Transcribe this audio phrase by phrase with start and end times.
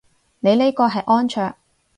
[0.39, 1.53] 你呢個係安卓